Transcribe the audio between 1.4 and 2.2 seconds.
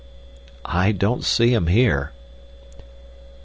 'em here."